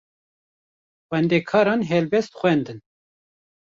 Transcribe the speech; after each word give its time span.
Xwendekaran 1.07 1.81
helbest 1.91 2.31
xwendin. 2.39 2.79